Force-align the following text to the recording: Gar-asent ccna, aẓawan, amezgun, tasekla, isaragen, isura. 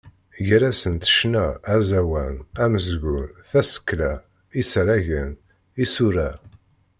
Gar-asent 0.47 1.03
ccna, 1.11 1.45
aẓawan, 1.73 2.35
amezgun, 2.63 3.27
tasekla, 3.49 4.13
isaragen, 4.61 5.31
isura. 5.83 6.29